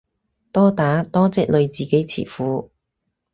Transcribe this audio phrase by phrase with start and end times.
[0.51, 2.69] 多打多積累自己詞庫